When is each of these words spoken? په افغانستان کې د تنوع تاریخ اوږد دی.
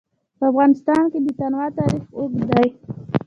په 0.37 0.43
افغانستان 0.51 1.01
کې 1.11 1.19
د 1.25 1.27
تنوع 1.39 1.67
تاریخ 1.77 2.03
اوږد 2.17 2.41
دی. 2.49 2.67